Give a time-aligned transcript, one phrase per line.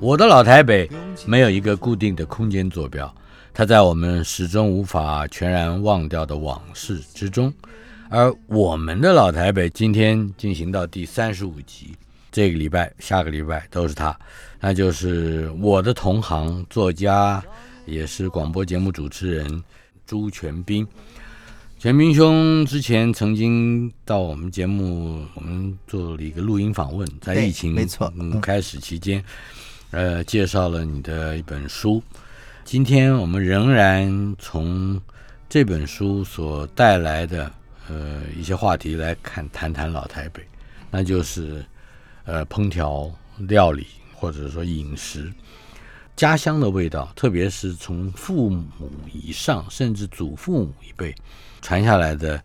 [0.00, 0.90] 我的老台北
[1.26, 3.12] 没有一个固定的空间坐标，
[3.54, 7.52] 它在我们始终无法全然忘掉的往事之中。
[8.10, 11.94] 而我们的老台北今天进行到第三十五集，
[12.30, 14.18] 这个礼拜、下个礼拜都是他，
[14.60, 17.42] 那就是我的同行作家，
[17.86, 19.62] 也是广播节目主持人
[20.06, 20.86] 朱全斌。
[21.82, 28.08] 全明兄之前曾经到我们节目，我们做了一个录音访问，在疫情没错
[28.40, 29.20] 开始期间，
[29.90, 32.00] 呃，介绍了你的一本书。
[32.64, 34.96] 今天我们仍然从
[35.48, 37.52] 这本书所带来的
[37.88, 40.40] 呃一些话题来看谈谈老台北，
[40.88, 41.66] 那就是
[42.22, 45.32] 呃烹调料理或者说饮食。
[46.22, 48.64] 家乡的味道，特别是从父母
[49.12, 51.12] 以上，甚至祖父母一辈
[51.60, 52.40] 传下来的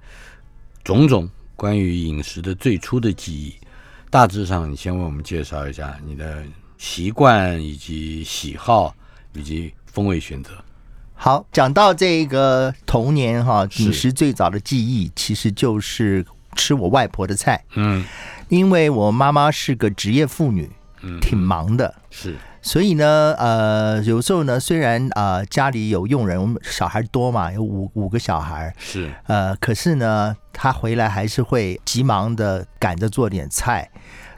[0.84, 3.54] 种种关于饮食的最初的记忆，
[4.10, 6.44] 大致上，你先为我们介绍一下你的
[6.80, 8.96] 习惯以及喜好
[9.34, 10.50] 以及风味选择。
[11.14, 17.64] 好，讲到这个童年哈，饮食最早的记忆其实就是吃我外婆的菜。
[17.76, 18.04] 嗯，
[18.50, 20.68] 因为我妈妈是个职业妇女，
[21.04, 22.36] 嗯，挺忙的，是。
[22.62, 33.90] 所以呢，呃，有时候呢，虽然啊家里有佣人，我们小孩多嘛，有五五个小孩，是，呃，可是呢，他回来还是会急忙的赶着做点菜，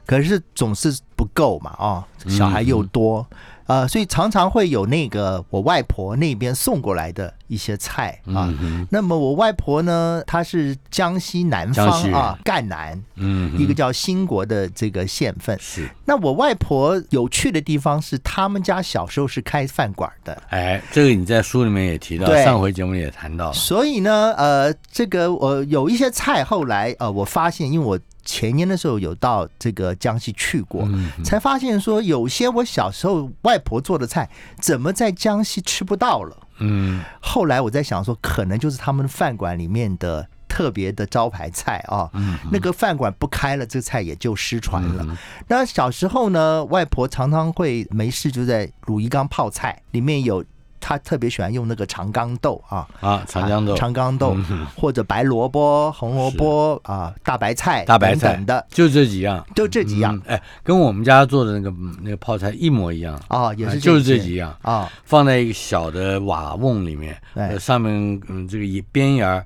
[0.06, 3.26] 可是总是不够嘛，哦，小孩又多。
[3.70, 8.52] 呃，所以常常会有那个我外婆那边送过来的一些菜啊。
[8.90, 15.56] 那么我外婆呢，她是江西南方啊，赣南，嗯，一个叫兴国的这个县份。
[15.60, 15.88] 是。
[16.04, 20.42] 那我外婆有趣的地方是，他们家小时候是开饭馆的。
[20.50, 23.54] 哎，这个你在书里面也提到，上回节目也谈到。
[23.54, 28.00] 所以呢，呃，这个我有一些菜，后来呃，我发现，因为我。
[28.24, 30.88] 前年的时候有到这个江西去过，
[31.24, 36.38] 才发现说有些我小时候外婆做的菜，怎么在江西吃不到了？
[36.60, 42.10] 嗯，后来我在想说，可能就是他们饭馆里面的特别的招牌菜啊。
[42.14, 45.18] 嗯，那个饭馆不开了，这菜也就失传了。
[45.48, 50.44] 那小时候呢，外婆常常会没事就在卤鱼缸泡菜，里面有。
[50.90, 52.88] 他特别喜欢用那个长缸豆啊。
[53.00, 54.36] 啊，长江豆、长缸豆，
[54.76, 60.20] 或者白萝卜、红萝卜啊，大白菜、大白菜的，就这几样，就这几样。
[60.26, 63.22] 哎，跟我们家做的那个那个泡菜一模一样。
[63.28, 64.56] 啊，也是就是这几样。
[64.64, 67.16] 啊，放在一个小的瓦瓮里面，
[67.60, 69.46] 上面嗯这个边沿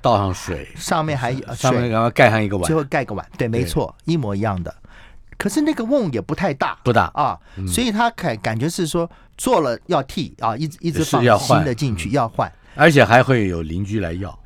[0.00, 4.72] 倒上水，上面还有上面然后盖上一个碗，最后盖个碗，对，没错，一模一样的。
[5.38, 7.04] 可是那个瓮也不太大，不大。
[7.14, 14.38] 啊，所以他感感觉是说做了要替啊，一直一直放新的进去要换，而且还会有邻居来要，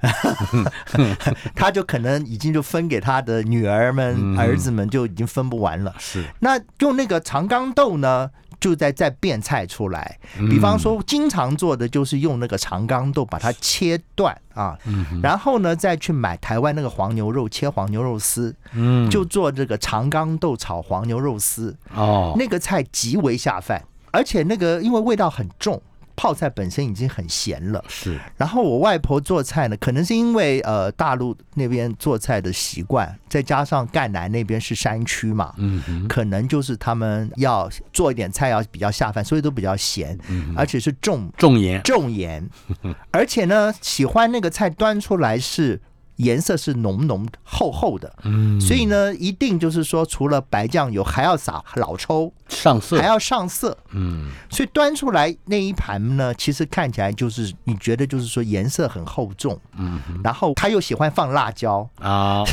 [1.55, 5.95] 他就可能已经就分给他的女儿们、儿子们就已经分不完了。
[5.99, 8.31] 是，那用那个长缸豆呢？
[8.61, 14.79] 就在在变菜出来，比方说经常做的就是用那个长缸豆把它切断啊，
[15.21, 21.77] 然后呢再去买台湾那个黄牛肉切黄牛肉丝，嗯，就做这个长缸豆炒黄牛肉丝。
[21.93, 25.83] 哦，那个菜极为下饭，而且那个因为味道很重。
[26.17, 28.19] 泡菜本身已经很咸了，是。
[28.37, 40.19] 然后我外婆做菜呢，可能是因为呃大陆那边做菜的习惯，再加上赣南那边是山区嘛，嗯，可能就是他们要做一点菜要比较下饭，所以都比较咸，
[40.57, 42.49] 而且是重重盐重盐，
[43.11, 45.81] 而且呢喜欢那个菜端出来是。
[46.17, 61.89] 颜色是浓浓厚厚的，嗯，所以呢，一定就是说，除了白酱油，还要撒老抽上色，还要上色，嗯，所以端出来那一盘呢，其实看起来就是你觉得就是说颜色很厚重，嗯，然后他又喜欢放辣椒。
[61.99, 62.45] 啊，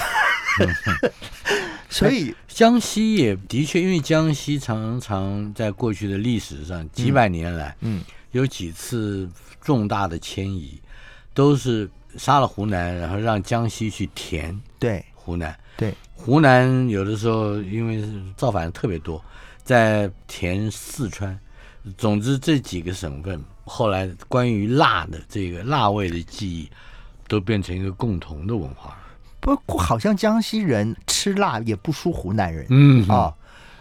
[1.89, 8.01] 所以江西也的确，因为江西常常在过去的历史上几百年来，嗯，
[8.31, 9.29] 有几次
[9.61, 10.81] 重大的迁移，
[11.33, 11.89] 都是。
[12.17, 15.03] 杀了湖南，然后让江西去填对。
[15.21, 18.03] 湖南，对，湖南有的时候因为
[18.35, 19.23] 造反特别多，
[19.63, 21.37] 在填四川，
[21.99, 26.67] 总之这几个省份后来关于辣的这个辣味的记忆，
[27.27, 28.97] 都变成一个共同的文化。
[29.39, 33.07] 不过好像江西人吃辣也不输湖南人，嗯。
[33.07, 33.31] 啊，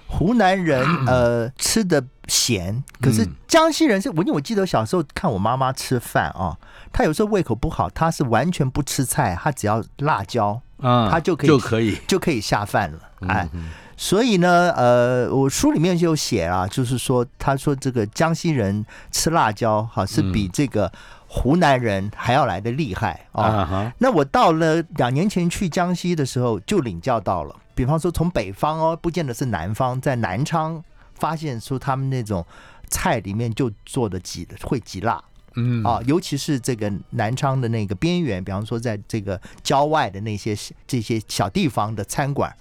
[0.07, 6.57] 湖南人呃吃的咸，可是江西人是我因为我记得小时候看我妈妈吃饭啊，
[6.93, 13.49] 她有时候胃口不好，她是完全不吃菜，她只要辣椒，啊，她就可以就可以，就可以下饭了，哎。
[14.01, 20.93] 所以呢，呃，我书里面就有写啊，就是说，他说这个江西人吃辣椒，哈，是比这个
[21.27, 23.93] 湖南人还要来的厉害啊。
[23.99, 27.57] 那我到了两年前去江西的时候，就领教到了。
[27.75, 30.81] 比方说，从北方哦，不见得是南方，在南昌
[31.19, 32.45] 发现说他们那种
[32.89, 35.23] 菜里面就做的极会极辣，
[35.55, 40.57] 嗯啊，尤其是这个南昌的那个边缘，比方说在这个郊外的那些
[40.87, 42.55] 这些小地方的餐馆。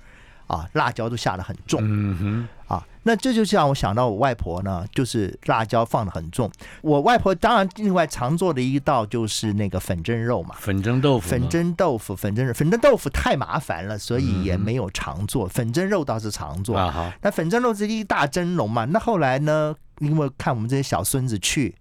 [0.48, 6.50] 啊，辣椒都下的很重，嗯哼，啊，那这就让我想到我外婆呢，就是辣椒放的很重。
[6.82, 15.48] 我外婆当然另外常做的一道就是那个粉蒸肉嘛，粉蒸豆腐，粉蒸豆腐，粉蒸肉，粉蒸豆腐太麻烦了，所以也没有常做。
[15.48, 21.76] 粉蒸肉倒是常做，啊那粉蒸肉是一大蒸笼嘛，那后来呢，因为看我们这些小孙子去。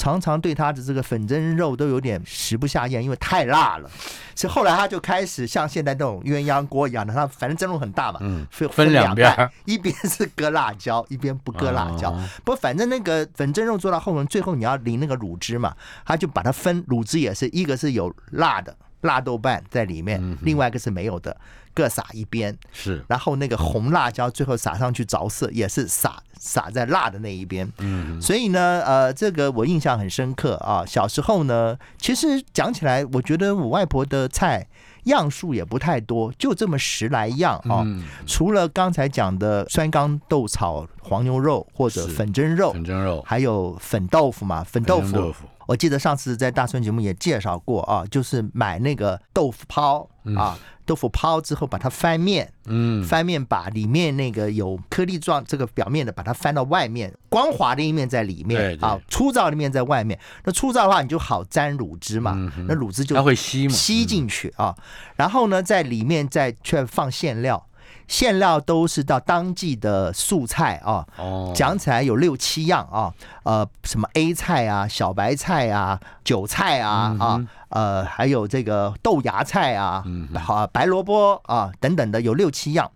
[0.00, 3.90] 常常对他的这个粉蒸肉都有点食不下咽，因为太辣了。
[4.34, 12.18] 所以后来他就开始像现在这种鸳鸯锅一样的，他反正蒸笼很大嘛，嗯，分分两边，一边是搁辣椒，一边不搁辣椒。
[12.46, 15.76] 不，反正那个粉蒸肉做到后面，最后你要淋那个卤汁嘛，
[16.06, 21.36] 他就把它分卤汁也是一个是有辣的辣豆瓣在里面，另外一个是没有的。
[21.72, 27.70] 各撒一边是，然后那个红辣椒最后撒上去着色，也是撒撒在辣的那一边。
[27.78, 30.84] 嗯，所以呢，呃，这个我印象很深刻啊。
[30.84, 34.66] 小时候呢，其实讲起来，我觉得我外婆的菜
[35.04, 37.86] 样数也不太多，就这么十来样啊。
[38.26, 45.32] 除了刚才讲的酸缸豆炒黄牛肉或者粉蒸肉，粉蒸肉，还有粉豆腐嘛，粉豆腐。
[45.66, 50.58] 我记得上次在大春节目也介绍过啊，就是买那个豆腐泡啊。
[50.90, 60.18] 豆腐泡之后，把它翻面，嗯，翻面把里面那个有颗粒状这个表面的，把它翻到外面，光滑的一面在里面，啊，粗糙的面在外面。
[60.42, 62.32] 那粗糙的话，你就好沾乳汁嘛，
[62.66, 64.74] 那乳汁就它会吸嘛，吸进去啊。
[65.14, 67.64] 然后呢，在里面再却放馅料。
[68.10, 71.06] 馅料都是到当季的素菜啊，
[71.54, 73.14] 讲起来有六七样啊，
[73.44, 80.02] 呃，什么 A 菜啊、小白菜啊、韭菜啊啊，呃，还有这个豆芽菜啊，
[80.34, 82.90] 好白萝卜啊等等的有六七样，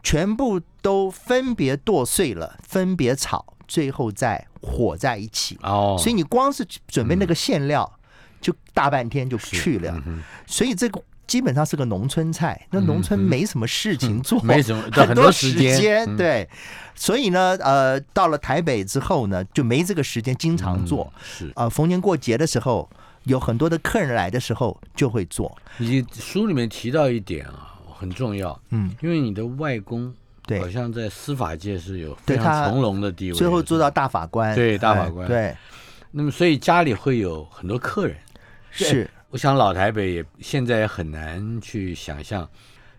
[0.00, 5.58] 全部都分别剁碎了，分别炒，最后再和在一起。
[5.64, 7.98] 哦，所以你光是准备那个馅料，
[8.40, 10.00] 就大半天就去了。
[10.46, 11.02] 所以这个。
[11.32, 16.46] 基本上是个农村菜，那农村没什么事情 做，没什么很多时间，对，
[16.94, 21.50] 所以呢，呃，到了台北之后呢，就没这个时间经常做，是。
[21.54, 22.86] 啊，逢年过节的时候，
[23.22, 25.56] 有很多的客人来的时候就会做。
[25.78, 30.12] 你书里面提到一点啊，很重要，嗯，因为你的外公
[30.46, 35.56] 对，好像在司法界是有非常从容的地位，最后做到大法官，对大法官，对，
[36.10, 38.18] 那么所以家里会有很多客人，
[38.70, 39.08] 是。
[39.32, 42.46] 我想老台北也现在也很难去想象，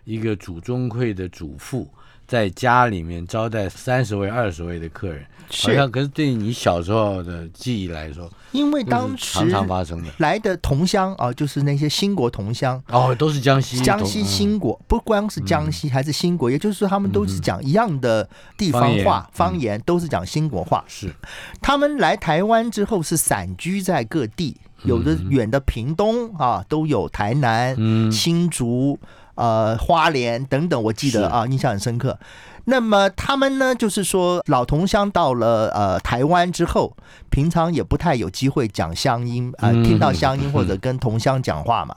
[0.02, 1.88] 一个祖宗会的主妇
[2.26, 20.84] 在家里面招待三十位、二十位的客人，好像可是对你小时候的记忆来说，因为当时常常发生的来的同乡啊，就是那些新国同乡哦，都是江西江西新国，不光是江西，还是新国，也就是说他们都是讲一样的地方话方言，都是讲新国话。
[20.88, 21.14] 是
[21.62, 24.56] 他们来台湾之后是散居在各地。
[24.84, 27.76] 有的远的屏东啊，都有台南、
[28.12, 28.98] 新竹、
[29.34, 32.18] 呃花莲等等，我记得啊，印象很深刻。
[32.66, 36.96] 那么他们呢，就是说老同乡到了呃台湾之后，
[37.28, 41.94] 平常也不太有机会讲乡音啊，听到乡音或者跟同乡讲话嘛。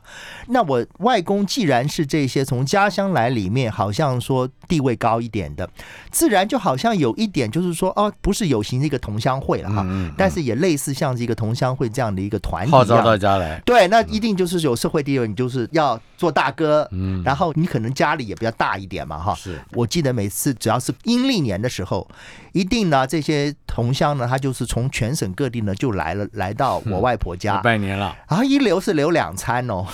[0.48, 5.70] 那我外公既然是这些从家乡来，里面好像说地位高一点的，
[6.12, 9.86] 自然就好像有一点就是说哦，不是有形的一个同乡会了哈，
[10.18, 13.62] 但是也类似像是一个同乡会这样的一个团体，号召大家来。
[13.66, 19.34] 对，那一定就是有社会地位，你就是要做大哥，嗯，然后你可能家里也比较大一点嘛哈。
[19.34, 20.57] 是我记得每次。
[20.60, 22.08] 只要是阴历年的时候，
[22.54, 27.58] 一定呢，这些同乡呢，他就是从全省各地呢就来了，来到我外婆家。
[27.60, 28.16] 拜年了。
[28.28, 29.86] 然后一留是留两餐哦，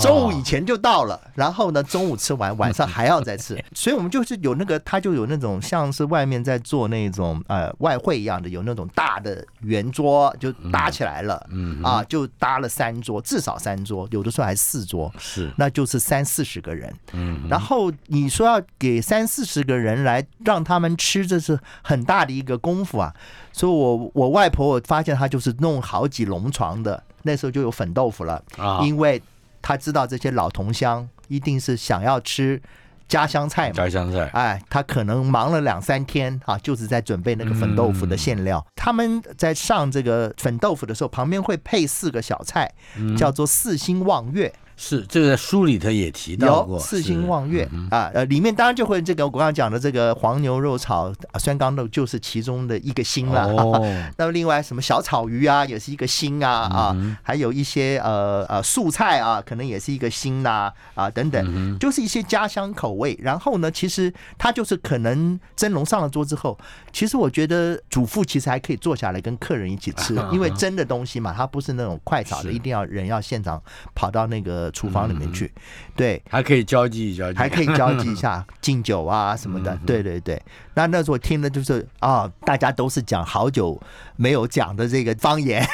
[0.00, 23.12] 中午以前就到了，然后呢，中午吃完，晚上还要再吃， 所以我们就是有那个，他就有那种像是外面在做那种呃外汇一样的，有那种大的圆桌就搭起来了，嗯啊，就搭了三桌，至少三桌，有的时候还四桌，是，那就是三四十个人，嗯，然后你说要给三四十个人来让他们吃，这是很大的一个功夫啊。
[23.52, 29.20] 所以，我我外婆我发现她就是弄好几笼床的，那时候就有粉豆腐了啊，因为
[29.62, 32.60] 她知道这些老同乡一定是想要吃
[33.06, 38.64] 家乡菜嘛，家乡菜，哎，他可能忙了两三天啊，就是在准备那个粉豆腐的馅料。
[38.74, 42.72] 他们在上这个粉豆腐的时候，旁边会配四个小菜，
[43.16, 44.52] 叫做四星望月。
[44.76, 53.46] 是，这个在书里头也提到过四星望月啊，呃，里面当然就会这个我刚刚讲的这个黄牛肉炒酸豇豆就是其中的一个星了。
[54.18, 63.16] 那么另外什么小草鱼啊，也是一个星啊啊，还有一些呃呃素菜啊，可能也是一个星呐啊等等，就是一些家乡口味。
[63.22, 66.58] 然后呢，其实它就是可能蒸笼上了桌之后，
[66.92, 73.62] 其实我觉得主妇其实还可以坐下来跟客人一起吃， 因为蒸的东西嘛，它不是那种快炒的，一定要人要现场
[73.94, 74.63] 跑到那个。
[74.70, 75.52] 厨房里面去，
[75.96, 80.40] 对，还可以交际交际，还可以交际一下 敬酒啊什么的，对对对。
[80.74, 83.80] 那那时候听的就是啊，大家都是讲好久
[84.16, 85.66] 没有讲的这个方言，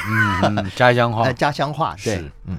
[0.43, 2.59] 嗯， 家乡话，家乡话，对，嗯。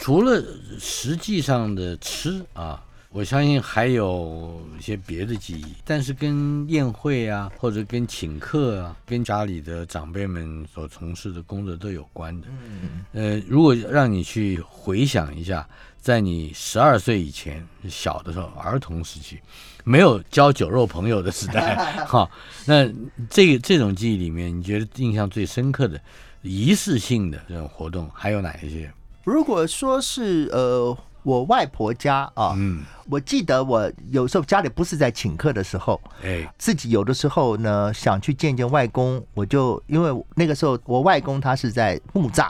[0.00, 0.40] 除了
[0.78, 2.80] 实际上的吃啊，
[3.10, 12.46] 我相信还有一些别的记忆，但是跟宴会啊，或者跟请客啊，跟家里的长辈们所从事的工作都有关的。
[12.50, 15.66] 嗯呃，如果让你去回想一下，
[15.98, 19.38] 在你十二岁以前小的时候，儿童时期，
[19.84, 22.30] 没有交酒肉朋友的时代， 哈，
[22.66, 22.86] 那
[23.30, 25.98] 这个这种记忆里面，你觉得印象最深刻的
[26.42, 28.92] 仪式性的这种活动还有哪一些？
[29.24, 30.94] 如果说是呃。
[31.22, 42.48] 我外婆家啊，嗯，我记得我有时候家里不是在请客的时候，哎，自己有的时候呢想去见见外公，我就因为那个时候我外公他是在木栅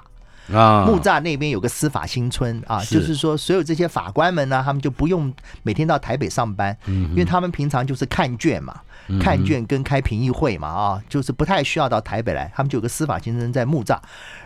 [0.52, 5.32] 啊，木栅那边有个司法新村啊，就是说所有这些法官们呢，他们就不用
[5.62, 8.80] 每天到台北上班，嗯，因为他们平常就是看卷嘛。
[9.20, 13.98] 看卷跟开评议会嘛啊，就是不太需要到台北来，他们就有个司法先生在木栅。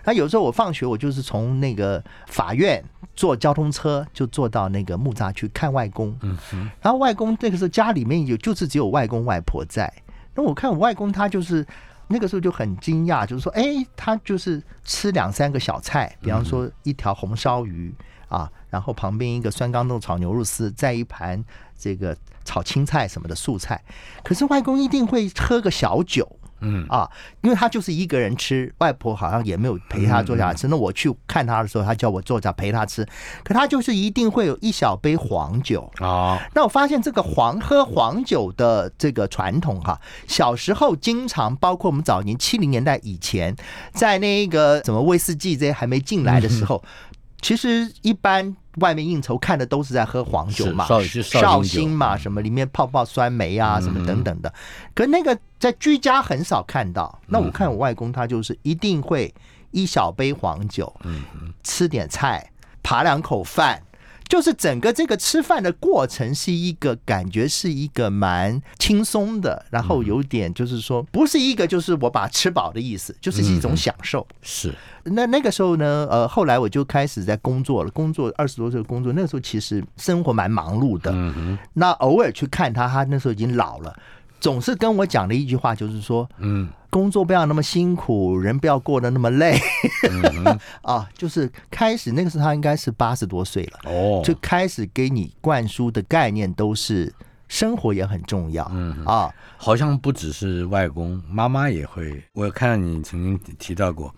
[0.05, 2.85] 那有时候我放学，我就是从那个法院
[3.17, 6.17] 坐交通车，就坐到那个木栅去看外公。
[6.23, 6.37] 嗯
[6.81, 9.93] 然后外公那个时候家里面有，就是只有外公外婆在。
[10.35, 11.67] 那我看我外公他就是
[12.09, 13.65] 那个时候就很惊讶，就是说，哎，
[13.97, 17.95] 他就是吃两三个小菜，比方说一条红烧鱼
[18.29, 21.43] 啊，然后旁边一个酸豇豆炒牛肉丝，再一盘
[21.83, 22.17] 这个。
[22.45, 23.81] 炒青菜什么的素菜，
[24.25, 26.29] 可是外公一定会喝个小酒，
[26.61, 27.09] 嗯啊，
[27.41, 30.67] 因为他就是一个人吃，外婆好像也没有陪他坐下来吃。
[30.67, 33.07] 那我去看他的时候，他叫我坐下陪他吃，
[33.45, 36.37] 可他就是一定会有一小杯黄酒啊。
[36.53, 43.55] 那我发现这个黄喝黄酒的这个传统哈，小时候经常，包括我们早年七零年代以前，
[43.93, 46.83] 在那个什么威士忌这些还没进来的时候。
[47.43, 54.55] 其实一般外面应酬看的都是在喝黄酒嘛，绍兴嘛，什么里面泡泡酸梅啊，什么等等的。
[54.95, 57.21] 可那个在居家很少看到。
[57.27, 59.35] 那我看我外公他就是一定会
[59.73, 63.83] 一小杯黄酒，嗯嗯，吃点菜，扒两口饭。
[64.33, 74.27] 就是整个这个吃饭的过程是一个感觉是一个蛮轻松的，然后有点就是说不是一个就是我把吃饱的意思，就是一种享受。
[74.41, 74.73] 是
[75.05, 81.11] 那那个时候呢，呃，后来我就开始在工作了，工作二十多岁工作，那个时候其实生活蛮忙碌的。
[81.13, 83.95] 嗯哼，那偶尔去看他，他那时候已经老了。
[84.43, 89.57] 总是跟我讲的一句话就是说，嗯，工作不要那么辛苦，人不要过得那么累，
[90.83, 97.15] 啊，就是开始那个时候他应该是八十多岁了，哦，就开始给你灌输的概念都是
[97.47, 104.13] 生活也很重要，嗯啊，好像不只是外公妈妈也会，我看到你曾经提到过，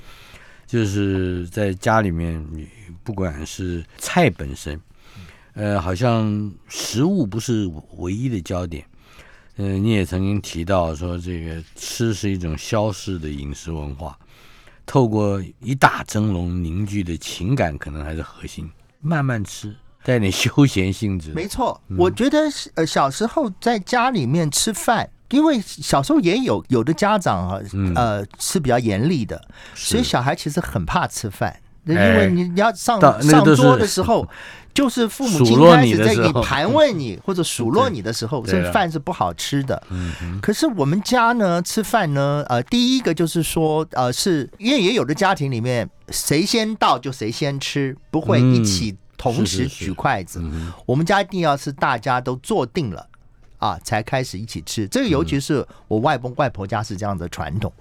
[0.66, 2.66] 就是在家里面，你
[3.02, 4.80] 不管是菜本身，
[5.52, 8.82] 呃，好像食物不是唯一的焦点。
[9.56, 14.18] 嗯，你也曾经提到说，这个吃是一种消逝的饮食文化，
[14.84, 18.68] 透过一大蒸笼凝聚的情感，可能还是核心。
[19.00, 21.32] 慢慢吃，带点休闲性质。
[21.32, 22.38] 没错，我觉得
[22.74, 27.60] 呃，小时候在家里面吃饭，因为小时候也有有的家长啊，
[27.94, 31.60] 呃，是比较严厉的，所以小孩其实很怕吃饭。
[31.84, 34.26] 因为你你要上上桌的时候，
[34.74, 39.80] 就是父母亲开始在你盘 问你或者数落你的时候，这饭是不好吃的。
[40.42, 50.42] 可是我们家呢，吃饭呢，呃，第一个就是说，呃，是因为也有的家庭里面，谁先到就谁先吃，不会一起同时举筷子。
[50.86, 53.06] 我们家一定要是大家都坐定了
[53.58, 54.88] 啊，才开始一起吃。
[54.88, 57.72] 这个尤其是我外公外婆家是这样的传统。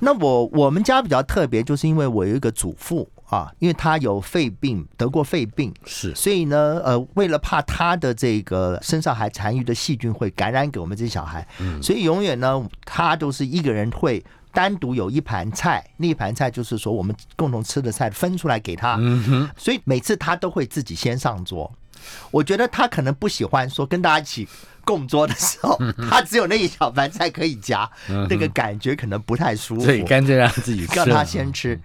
[0.00, 11.46] 那我我们家比较特别，就是因为我有一个祖父啊，因为他有肺病，得过肺病，是，所以呢，呃，为了怕他的这个身上还残余的细菌会感染给我们这些小孩，
[11.82, 14.22] 所以永远呢，他都是一个人会。
[14.52, 18.98] 单独有一盘菜，那一盘菜就是说我们共同吃的菜分出来给他，
[19.56, 21.72] 所以每次他都会自己先上桌。
[22.32, 24.48] 我觉得他可能不喜欢说跟大家一起
[24.84, 25.78] 共桌的时候，
[26.10, 27.88] 他只有那一小盘菜可以夹，
[28.28, 31.80] 那个感觉可能不太舒服，所以干脆让自己让他先吃。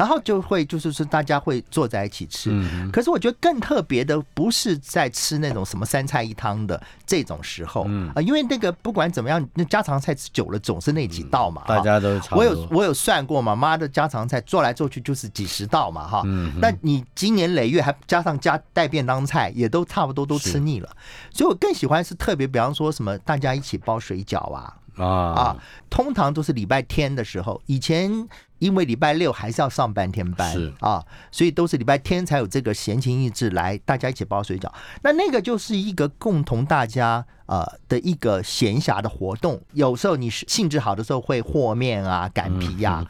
[0.00, 2.50] 然后就会就是说大家会坐在一起吃，
[2.90, 7.82] 可是我觉得更特别的不是在吃那种什么三菜一汤的这种时候
[8.14, 16.22] 啊，因为那个不管怎么样，那家常菜吃久了总是那几道嘛，大家都我有我有算过嘛，妈的家常菜做来做去就是几十道嘛哈，
[16.62, 20.88] 那你今年累月还加上加带便当菜，也都差不多都吃腻了，
[21.30, 24.76] 所以我更喜欢是特别，比方说什么大家一起包水饺啊。
[24.96, 25.06] 啊。
[25.06, 25.56] 啊，
[25.88, 27.60] 通常都是礼拜天的时候。
[27.66, 28.28] 以前
[28.60, 34.70] 因为礼拜六还是要上半天班，是啊，所以都是礼拜天才有这个闲情逸致来大家一起包水饺。
[35.02, 39.60] 那那个就是一个共同大家呃的一个闲暇的活动。
[39.72, 43.04] 有时候你是兴致好的时候会和面啊、擀皮呀，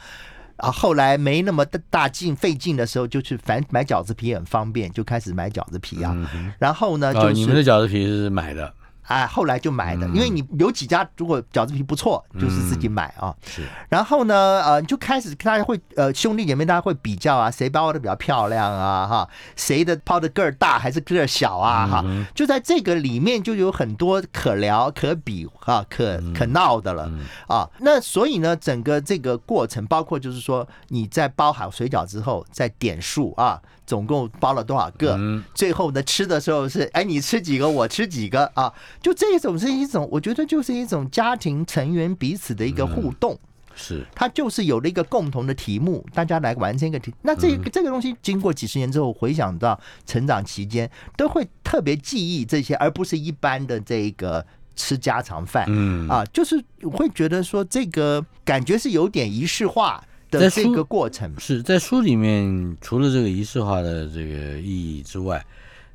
[0.56, 6.16] 啊，后来没那么大劲费劲的时候，就去反买饺子皮很方便，就开始买饺子皮啊。
[6.58, 8.72] 然后呢，就是你们的饺子皮是买的。
[9.10, 13.34] 哎，后来就买的，因为你有几家如果饺子皮不错，就是自己买啊。
[13.44, 22.04] 是，然后呢，呃，就开始大家会呃兄弟姐妹大家会比较啊，谁包的比较漂亮啊，哈，谁的包的个儿大还是个儿小啊，哈，
[22.36, 27.10] 就在这个里面就有很多可聊、可比啊、可可闹的了
[27.48, 27.68] 啊。
[27.80, 33.60] 那所以呢，整个这个过程，包括就是说你在包好水饺之后，再点数啊。
[33.90, 35.18] 总共包了多少个？
[35.52, 38.72] 最后呢，吃的时候是哎，你吃几个，我吃几个啊？
[39.02, 43.36] 就这种是一种，我觉得就是一种家庭成员彼此的一个互动。
[43.74, 47.12] 是，它就是有了一个共同的题目，大家来完成一个题。
[47.22, 55.64] 那这个这个东西经过几十年之后，回想到成长期间，都会特别记忆这些，而不是一般的这个吃家常饭。
[55.66, 60.00] 嗯啊，就是会觉得说这个感觉是有点仪式化。
[60.30, 65.44] 的这个过程是在书里面，除了这个仪式化的这个意义之外，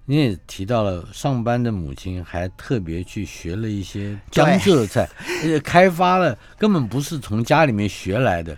[0.05, 5.09] 你也提到了上班的母亲还特别去学了一些江浙菜，
[5.41, 8.55] 而且开发了根本不是从家里面学来的，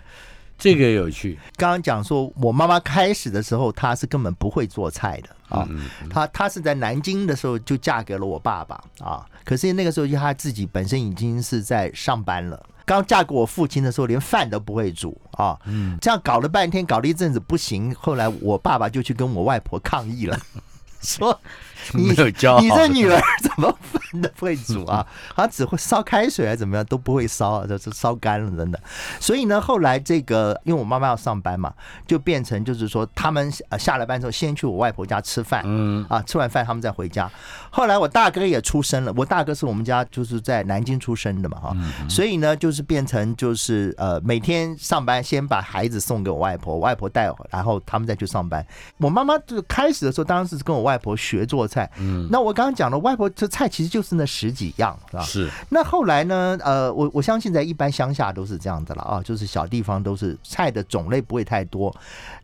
[0.58, 1.38] 这个有趣。
[1.56, 5.66] 刚刚讲说我妈妈开始的时候，她是根本不会做菜的啊，
[6.10, 12.62] 她她是在南京的时候就嫁给了我爸爸啊，可是那个时候她自己本身已经是在上班了。
[12.88, 15.58] 刚嫁给我父亲的时候，连饭都不会煮啊！
[15.66, 20.40] 嗯，这样搞了半天，搞了一阵子不行，后来我爸爸就去跟我外婆抗议了。
[21.02, 21.38] 说
[21.94, 25.06] 你你这女儿怎么饭都不会煮啊？
[25.34, 28.80] 好像只会烧开水还是怎么样都不会烧，就是烧干了真的。
[29.20, 31.72] 所以呢，后来这个因为我妈妈要上班嘛，
[32.06, 37.30] 就变成就是说他们下了班之后先去我外婆家吃饭，嗯啊，吃完饭他们再回家。
[37.70, 41.76] 后来我大哥也出生了，我大哥是我们家就是在南京出生的嘛哈，
[42.08, 48.66] 所以呢就是变成就是呃每天上班先把孩子送给我外婆，外婆带，然后他们再去上班。
[48.96, 50.88] 我妈妈就开始的时候当时是跟我。
[50.88, 55.22] 外婆学做菜，嗯，那我刚刚讲了，外婆这菜其实就是那十几样，是吧？
[55.22, 55.50] 是。
[55.68, 56.58] 那后来呢？
[56.64, 61.94] 呃，我我相信在一般乡下都是这样的了啊，就是小地方都是菜的种类不会太多。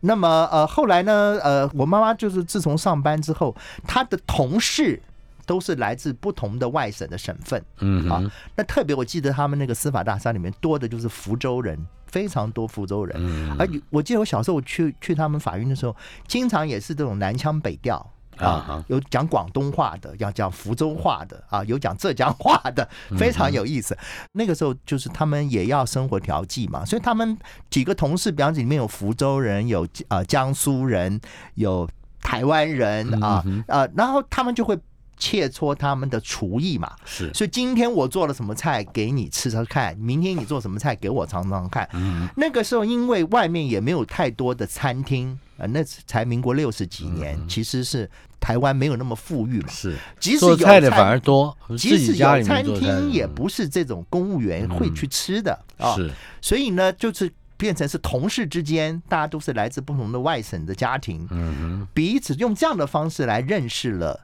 [0.01, 1.37] 那么呃，后来呢？
[1.43, 3.55] 呃，我妈妈就是自从上班之后，
[3.87, 5.01] 她的同事
[5.45, 8.23] 都是来自不同的外省的省份，嗯啊。
[8.55, 11.77] 那特别我记得他们那个司法大厦里面多的就是福州人。
[12.05, 15.93] 非常多福州人，而我记得我小时候去去他们法院的时候，
[16.29, 18.09] 经常也是这种南腔北调。
[18.37, 23.97] 啊，有讲广东话的，要讲福州话的啊，有讲浙江话的，非常有意思。
[24.33, 27.37] 那个时候就是他们也要生活调剂嘛，所以他们
[27.69, 31.19] 几个同事，比方里面有福州人，有呃江苏人，
[31.55, 31.87] 有
[32.21, 34.77] 台湾人啊呃，然后他们就会
[35.17, 36.91] 切磋他们的厨艺嘛。
[37.05, 41.87] 是，所以今天我做了什么菜给你吃吃看，明天你做什么菜给我尝尝看。
[41.93, 45.39] 嗯，那个时候因为外面也没有太多的餐厅。
[45.57, 49.69] 啊，那才民国六十几年，其实是台湾没有那么富裕嘛。
[49.69, 55.95] 是，即使有菜的反而多，即使有餐厅，也不是这种公务员会去吃的啊。
[55.95, 64.19] 是，所以呢，就是变成是同事之间，大家都是来自不同的外省的家庭，嗯彼此用这样的方式来认识了。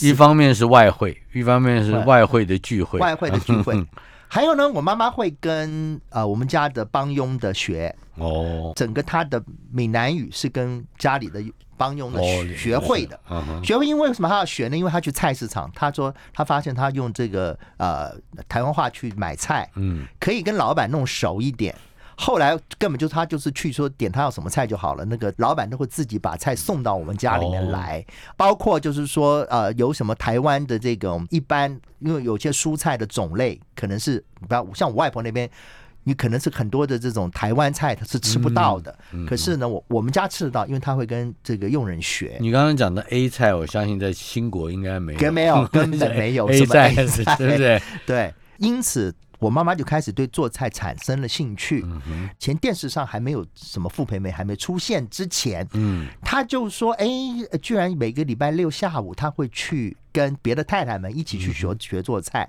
[0.00, 3.84] 一方面是外汇，一方面是外汇的聚会，外汇的聚会。
[4.32, 11.42] 还有呢，我妈妈会跟呃我们家的帮佣的学，哦整个她的闽南语是跟家里的
[11.76, 14.76] 帮佣的哦学学会的。，嗯学会因为什么她要学呢？
[14.76, 18.12] 因为她去菜市场，她说她发现她用这个呃
[18.48, 21.74] 台湾话去买菜，嗯可以跟老板弄熟一点。
[22.20, 28.04] 后来根本就他就是去说点他要什么菜就好了，那个老板都会自己把菜送到我们家里面来，
[28.36, 35.48] 包括就是说呃有什么台湾的这种一般，因为有些蔬菜的种类可能是不要像我外婆那边。
[36.04, 38.98] 你可能是很多的这种台湾菜，它是吃不到的。
[39.28, 42.38] 可是呢，我我们家吃得到，因为他会跟这个佣人学。
[42.40, 46.94] 你刚刚讲的 A 菜，我相信在新国应该没有，根没有根本没有， A 菜
[47.36, 47.82] 对不对？
[48.06, 51.82] 对，因此我妈妈就开始对做菜产生了兴趣。
[51.84, 56.06] 嗯前电视上还没有什么傅培梅还没出现之前，嗯。
[56.22, 57.06] 她就说：“哎，
[57.60, 62.48] 居然每个礼拜六下午，她会去跟别的太太们一起去学学做菜。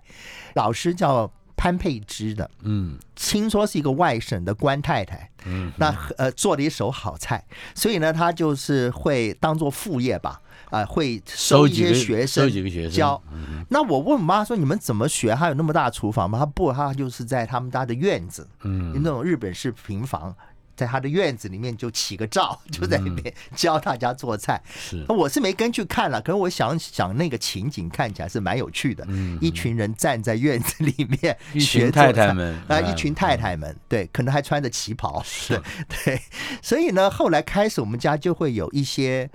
[0.54, 3.00] 老师叫潘佩芝的，嗯。
[3.16, 13.22] 听说是一个外省的官太太，嗯，那呃做了一手好菜，所以呢，她就是会当做副业吧，啊、会收一些学收生几个学生教。
[13.70, 15.36] 那我问我妈说：“你们怎么学？
[15.36, 20.36] 还有那么大厨房吗？”她不，她就是在他们家的院子，嗯那种日本式平房，
[20.76, 24.62] 在他的院子里面就起个灶，就在那边 教大家做菜。
[24.74, 29.06] 是我是没跟去看了，可是我想想那个情景看起来是蛮有趣的。
[29.08, 35.62] 嗯一群人站在院子里面 学太太菜们啊，嗯一群太太们，对，可能还穿着旗袍，是
[36.04, 36.20] 对，
[36.62, 39.30] 所以呢，后来开始我们家就会有一些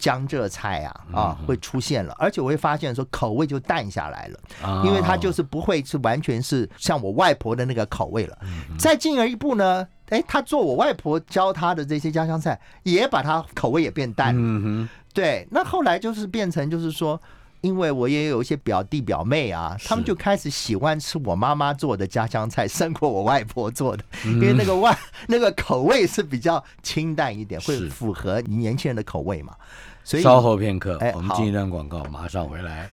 [0.00, 4.40] 江浙菜啊啊会出现了，而且我会发现说口味就淡下来了。
[4.62, 8.36] 啊因为它就是不会是完全是像我外婆的那个口味了。
[8.78, 14.88] 再进而一步呢，哎，他做我外婆教他的这些家乡菜，也把它口味也变淡了。
[15.12, 17.20] 对，那后来就是变成就是说。
[17.62, 29.54] 因为我也有一些表弟表妹啊，他们就开始喜欢吃我妈妈做的家乡菜，胜过我外婆做的，因为那个外那个口味是比较清淡一点，会符合年轻人的口味嘛。
[30.02, 32.90] 所以稍后片刻哎，我们进一段广告，马上回来。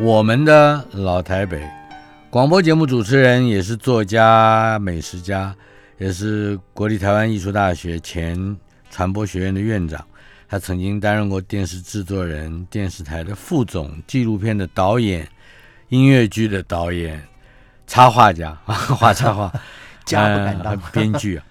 [0.00, 1.60] 我们的老台北
[2.30, 5.52] 广播节目主持人，也是作家、美食家，
[5.98, 8.56] 也是国立台湾艺术大学前
[8.90, 10.06] 传播学院的院长。
[10.48, 15.28] 他曾经担任过电视制作人、电视台的副总、纪录片的导演、
[15.90, 17.22] 音乐剧的导演、
[17.86, 19.52] 插画家， 画插画，
[20.06, 21.44] 家不敢当呃编剧啊。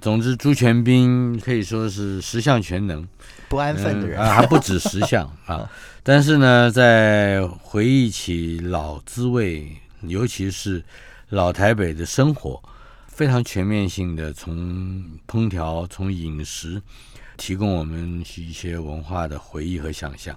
[0.00, 3.08] 总之，朱全斌可以说是十项全能，
[3.48, 5.68] 不安分的人嗯啊， 还不止十项啊。
[6.04, 10.84] 但是呢，在回忆起老滋味，尤其是
[11.30, 12.62] 老台北的生活，
[13.08, 16.80] 非常全面性的从烹调、从饮食，
[17.42, 20.32] 提供我们一些文化的回忆和想象。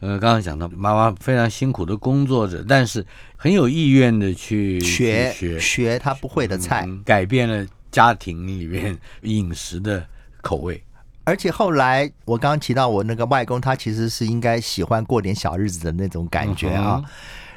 [0.00, 10.04] 呃，刚刚讲到妈妈非常辛苦的工作着，但是很有意愿的去学去学学她不会的菜，嗯改变了家庭里面饮食的
[10.42, 10.82] 口味。
[11.22, 17.00] 而且后来我刚刚提到我那个外公，他其实是应该喜欢过点小日子的那种感觉啊。
[17.00, 17.10] 嗯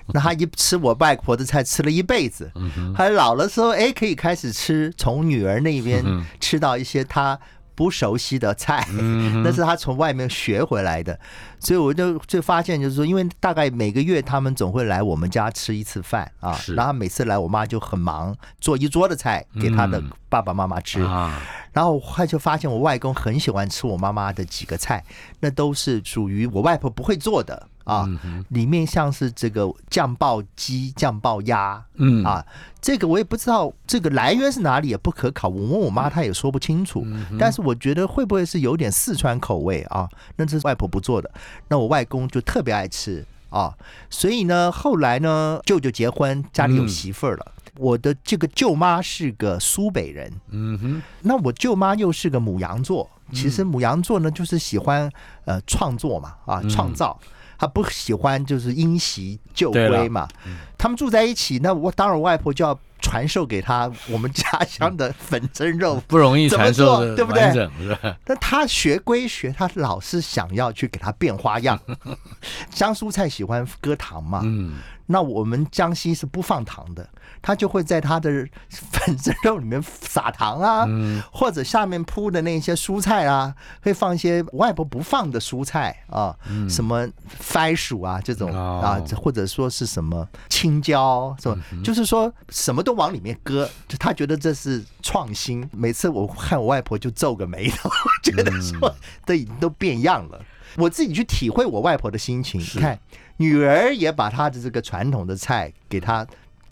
[0.09, 7.37] 那他一吃我外婆的菜吃了一辈子，嗯他老了时候哎可以开始吃，从女儿那边嗯吃到一些他
[7.77, 11.17] 不熟悉的菜，嗯那是他从外面学回来的。
[11.59, 21.01] 所以我就就发现，就是说，因为大概每个月他们总会来我们家吃一次饭啊，然后每次来我妈就很忙，做一桌的菜给他的嗯爸爸妈妈吃。
[21.03, 21.39] 啊，
[21.71, 25.03] 然后我后来就发现，我外公很喜欢吃我妈妈的几个菜，
[25.39, 28.04] 那都是属于我外婆不会做的啊。
[28.23, 32.45] 嗯里面像是这个酱爆鸡、酱爆鸭，嗯啊，
[32.80, 35.47] 这个我也不知道这个来源是哪里，也不可考。
[35.47, 37.02] 我问我妈，她也说不清楚。
[37.06, 40.08] 嗯但是我觉得会不会是有点四川口味啊？
[40.36, 41.32] 那这是外婆不做的，
[41.69, 43.73] 那我外公就特别爱吃啊。
[44.10, 47.54] 所以呢，后来呢，舅舅结婚，家里有嗯媳妇儿了。
[47.80, 55.08] 我的这个舅妈是个苏北人，嗯哼，那我舅妈又是个母羊座，其实母羊座呢就是喜欢
[55.45, 57.19] 呃创作嘛啊嗯创造，
[57.58, 60.28] 他不喜欢就是因袭旧规嘛。
[60.77, 66.01] 他们住在一起，那我当然我外婆就要传授给他我们家乡的粉蒸肉。
[66.07, 68.15] 不容易怎么传授的做对不对？
[68.23, 71.79] 但他学归学，他老是想要去给他变花样。
[72.69, 77.07] 江苏菜喜欢搁糖嘛，嗯，那我们江西是不放糖的，
[77.41, 78.29] 他就会在他的
[78.69, 86.35] 粉蒸肉里面撒糖啊，嗯或者下面铺的那些蔬菜啊，会放一些外婆不放的蔬菜啊，
[86.69, 91.58] 什么番薯啊这种啊，或者说是什么青椒，是吧？
[91.71, 95.67] 嗯就是说什么都往里面搁，就他觉得这是创新。
[95.71, 97.89] 每次我看我外婆就皱个眉头，
[98.23, 100.39] 觉得说都已经都变样了。
[100.75, 102.99] 我自己去体会我外婆的心情，你看
[103.38, 106.25] 女儿也把她的这个传统的菜给她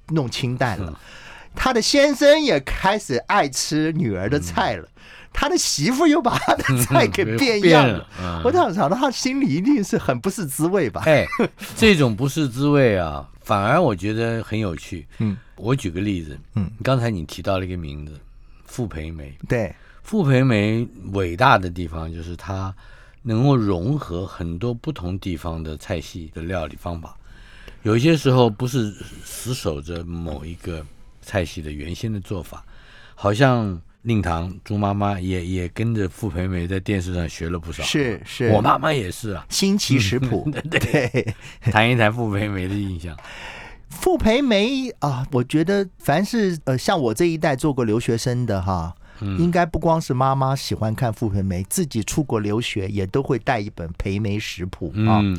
[0.09, 0.99] 弄清淡了。
[1.55, 4.87] 她的先生也开始爱吃女儿的菜了，
[5.37, 8.07] 他的媳妇又把他的菜给变样了。
[8.21, 11.03] 嗯我想想到他心里一定是很不是滋味吧？
[11.05, 11.25] 哎，
[11.75, 15.05] 这种不是滋味啊，反而我觉得很有趣。
[15.19, 18.17] 嗯，我举个例子，嗯，刚才你提到了一个名字，
[18.65, 19.35] 傅培梅。
[19.49, 22.73] 对，傅培梅伟大的地方就是他
[23.21, 27.15] 能够融合很多不同地方的菜系的料理方法，
[27.83, 28.93] 有些时候不是
[29.23, 30.85] 死守着某一个
[31.21, 32.63] 菜系的原先的做法，
[33.15, 37.83] 好像令堂朱妈妈也也跟着傅培梅在电视上学了不少。
[37.83, 39.45] 是是，我妈妈也是啊。
[39.49, 41.35] 新奇食谱， 对。
[41.71, 43.17] 谈一谈傅培梅的印象。
[43.89, 48.93] 傅培梅啊，我觉得凡是呃像我这一代做过留学生的哈，
[49.39, 55.21] 应该不光是妈妈喜欢看傅培梅，自己出国留学也都会带一本培梅食谱啊。
[55.23, 55.37] 嗯，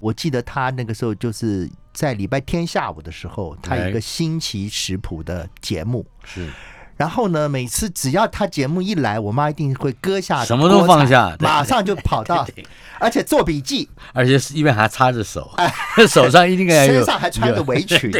[0.00, 6.04] 我记得他那个时候就是在礼拜天下午的时候，他有一个新奇食谱的节目。
[6.24, 6.48] 是
[6.96, 12.46] 然后呢，每次只要他节目一来，我妈一定会搁下什么都放下马上就跑到，
[13.00, 15.50] 而且做笔记，而且是一边还擦着手，
[16.08, 18.12] 手上一定要有， 身上还穿着围裙。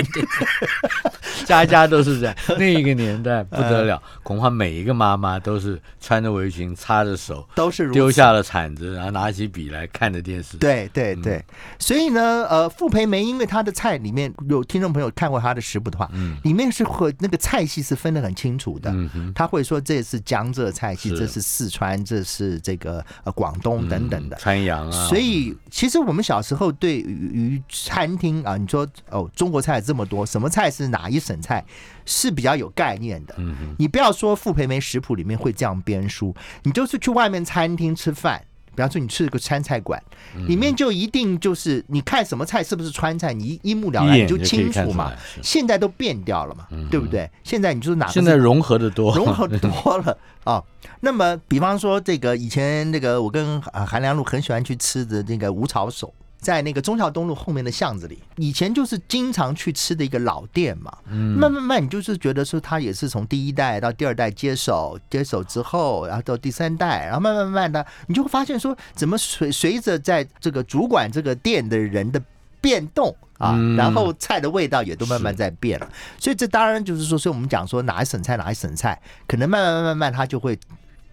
[1.44, 2.34] 家家都是这样。
[2.58, 11.44] 那一个年代不得了，恐怕每一个妈妈都是穿着围裙，擦着手，都是如丢下了铲子，然后拿起笔来看着电视。，对对对，
[11.78, 16.36] 所以呢，呃，傅培梅因为她的菜里面有听众朋友看过她的食谱的话，嗯。
[16.44, 18.90] 里面是和那个菜系是分得很清楚的。
[18.92, 24.36] 嗯，他会说这是江浙菜系，是这是四川，这是这个呃广东等等的。
[24.36, 31.64] 川阳啊，所以，其实我们小时候对于餐厅啊，你说哦，中国菜这么多，什么菜是哪一省菜，
[32.04, 33.34] 是比较有概念的。
[33.78, 38.44] 你不要说傅培梅食谱里面会这样编书，你就是去外面餐厅吃饭，
[38.74, 40.02] 比方说你去个川菜馆，
[40.34, 45.12] 嗯里面就一定就是你看什么菜是不是川菜，你一一目了然，你就清楚嘛。
[45.42, 47.30] 现在都变掉了嘛，对不对？
[47.44, 50.62] 现在你就是哪现在融合的多，融合多了 啊。
[51.00, 56.12] 那么，比方说这个以前那个我跟啊韩良露很喜欢去吃的那个吴炒手。
[56.42, 60.92] 在那个中桥东路后面的巷子里，以前就是经常去吃的一个老店嘛。
[61.08, 72.20] 嗯慢慢慢，你就是觉得说他也是从第一代到第二代接手，接手之后，然后到第三代，然后慢慢慢慢的，你就会发现说，怎么随随着在这个主管这个店的人的
[72.60, 75.88] 变动啊，嗯然后菜的味道也都慢慢在变了。
[76.18, 80.58] 所以这当然就是说，所以我们讲说哪一省菜哪一省菜，可能慢慢慢慢慢它就会。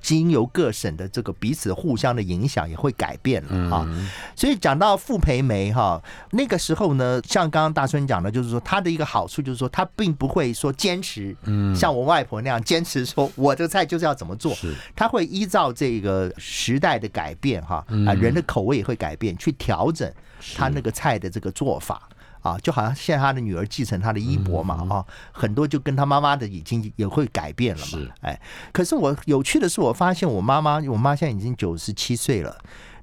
[0.01, 3.85] 经由各省的这个彼此互相的影响，也会改变了啊。
[3.87, 11.75] 嗯所以讲到傅培梅哈，那个时候呢，像刚刚大春讲的，就是说他的一个好处就是说，他并不会说坚持，嗯。
[11.75, 14.55] 像我外婆那样坚持说我这个菜就是要怎么做，
[14.95, 20.11] 他会依照这个时代的改变哈啊，人的口味也会改变，去调整
[20.55, 22.07] 他那个菜的这个做法。
[22.41, 28.39] 啊，就好像现在他的女儿继承他的衣钵嘛，啊，很多就跟他妈妈的已经也会改变了嘛是，哎，
[28.71, 32.57] 可是我有趣的是，我发现我妈妈，我妈现在已经九十七岁了，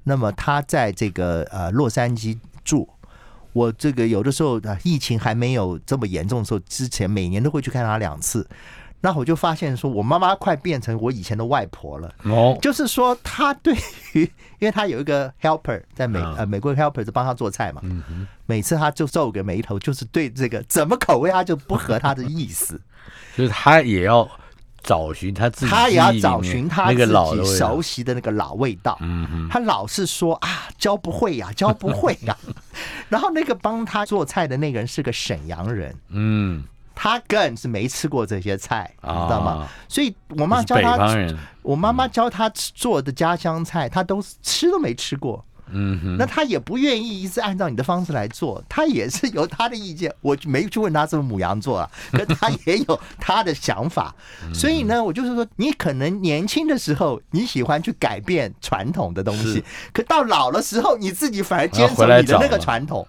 [0.05, 2.89] 那么她在这个呃洛杉矶住。
[3.53, 8.47] 我这个有的时候啊，疫情还没有这么严重的时候，之前每年都会去看她两次。
[9.01, 12.13] 那我就发现说，我妈妈快变成我以前的外婆了。
[12.25, 13.75] 哦，就是说，她对
[14.15, 14.23] 于，
[14.59, 17.81] 因为她有一个 helper 在美啊呃美国 helper 是帮她做菜嘛，
[18.47, 22.81] 每次她就皱个眉头，就是对这个怎么口味她就不合她的意思，
[23.37, 24.29] 就是她也要
[24.83, 28.97] 找寻他自己她也要找寻她自己熟悉的那个老味道。
[29.01, 32.37] 嗯哼，她老是说啊，教不会呀、教不会呀、
[33.09, 36.63] 然后那个帮她做菜的那个人是个沈阳人，嗯，
[36.97, 39.69] 他更是没吃过这些菜，知道吗？
[39.87, 41.17] 所以我妈教他，
[41.63, 45.45] 我妈妈教他做的家乡菜，他都吃都没吃过。
[45.69, 50.15] 嗯哼，那他也不愿意一直按照你的方式来做，他也是有他的意见。
[50.21, 54.15] 我没去问他是不是母羊座啊， 可他也有他的想法。
[54.55, 63.05] 所以呢，我就是说，你可能年轻的时候你喜欢去改变传统的东西，可到老的时候，你自己反而坚守你的那个传统，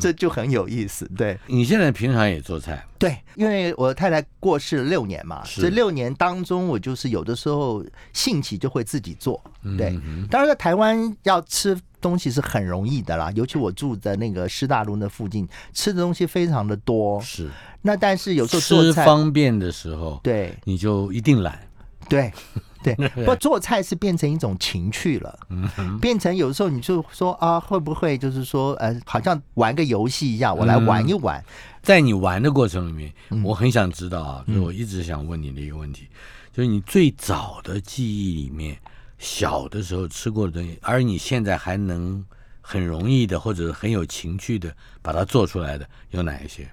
[0.00, 1.06] 这就很有意思。
[1.14, 9.40] 对，你现在平常也做菜，对，因为我太太过世了六年嘛，这六年当中，我就是有的时候兴起就会自己做。
[9.76, 17.20] 对嗯当然在台湾要吃东西是很容易的啦，尤其我住在那个师大路那附近，吃的东西非常的多。
[17.20, 17.48] 是
[17.82, 21.67] 那但是有时候做吃，方便的时候，对你就一定懒。
[22.08, 22.32] 对
[22.82, 31.44] 对，不过做菜是变成一种情趣了，嗯变成有时候你就说啊，会不会就是说呃，好像玩个游戏一样，我来玩一玩。
[31.82, 33.42] 在你玩的过程里面，嗯。
[33.42, 36.06] 我很想知道啊，就是我一直想问你的一个问题，
[36.52, 38.78] 就是你最早的记忆里面，
[39.18, 42.24] 小的时候吃过的东西，而你现在还能
[42.60, 46.68] 很容易的或者很有情趣的把它做出来的，有哪一些？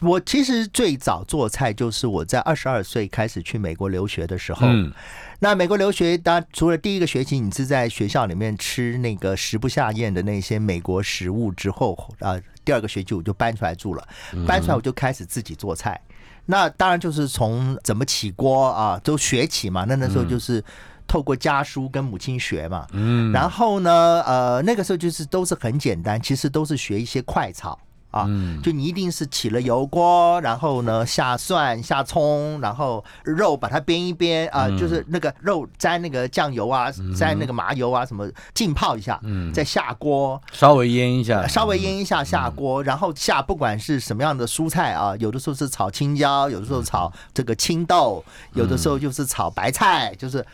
[0.00, 4.66] 我其实最早做菜就是我在二十二岁开始去美国留学的时候。
[4.66, 4.92] 嗯，
[5.38, 14.06] 那美国留学，当然除了第一个学期你是在学校里面吃那个食不下咽的那些美国食物之后，啊，第二个学期我就搬出来住了，
[14.46, 15.98] 搬出来我就开始自己做菜。
[16.46, 19.86] 那当然就是从怎么起锅啊都学起嘛。
[19.88, 20.62] 那那时候就是
[21.06, 22.86] 透过家书跟母亲学嘛。
[22.92, 27.78] 嗯，然后呢，呃，那个时候就是都是很简单，其实都是学一些快炒。
[28.14, 28.62] 啊，嗯。
[28.62, 34.78] 就你一定是起了油锅，然后呢下蒜、下葱，然后肉把它煸一煸啊、嗯。
[34.78, 50.44] 就是那个肉沾那个酱油啊，沾那个麻油啊，什么浸泡一下，嗯再下锅，稍微腌一下，稍微腌一下下锅，然后下不管是什么样的蔬菜啊，有的时候是炒青椒，有的时候炒这个青豆，有的时候就是炒白菜，就是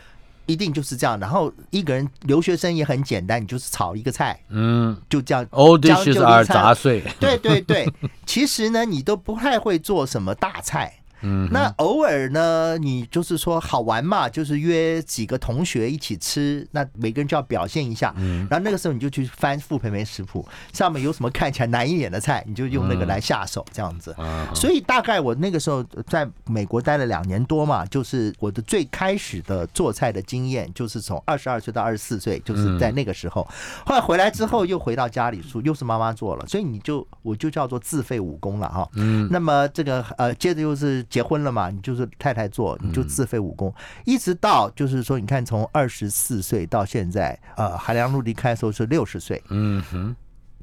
[0.50, 1.18] 一定就是这样。
[1.18, 5.46] 然后一个人留学生也很简单，你就是炒一个菜，嗯就这样。
[5.46, 7.02] dishes 就 are 一餐杂碎。
[7.20, 7.88] 对对对，
[8.26, 10.99] 其实呢，你都不太会做什么大菜。
[11.22, 18.14] 嗯，那偶尔呢，你就是说好玩嘛，就是约几个同学一起吃，那每个人就要表现一下。
[18.16, 24.14] 嗯然后那个时候你就去翻傅培梅食谱，上面有什么看起来难一点的菜，你就用那个来下手，这样子。
[24.18, 33.46] 嗯，所以大概我那个时候在美国待了两年多嘛，就是我的最开始的做菜的经验，就是从二十二岁到二十四岁，就是在那个时候。
[33.84, 38.88] 后来回来之后又回到家里住，又是妈妈做了，所以你就我就叫做自费武功了哈。
[38.94, 43.74] 嗯那么这个呃，接着又是结婚了嘛，你就是太太做，你就自废武功，
[44.06, 50.16] 一直到就是说，你看从二十四岁到现在，呃，韩良露离开的时候是六十岁，嗯哼，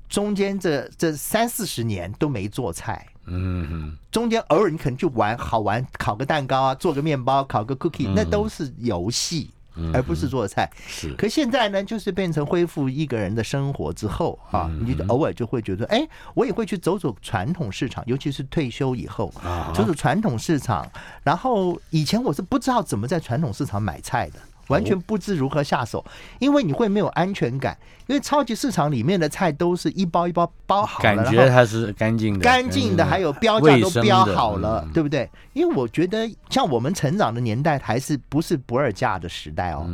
[0.09, 3.05] 中间这这三四十年都没做菜。
[3.29, 9.56] 嗯哼，中间偶尔你可能就玩好玩，烤个蛋糕啊，做个面包，烤个 cookie，那都是游戏，嗯
[9.93, 10.69] 而不是做菜。
[10.87, 20.89] 是，可现在呢，就是变成恢复一个人的生活之后啊，嗯你就偶尔就会觉得，哎，我也会去走走传统市场，尤其是退休以后，啊走走传统市场。
[21.23, 24.39] 然后以前我是不知道怎么在传统市场买菜的。
[24.67, 26.03] 完全不知如何下手，
[26.39, 27.77] 因为你会没有安全感。
[28.07, 35.29] 因为超级市场里面的菜都是一包一包包好了，感觉它是干净的，干净的，还有标价都标好了，嗯对不对？
[35.51, 39.85] 因为我觉得像我们成长的年代，还是不是不二价的时代哦。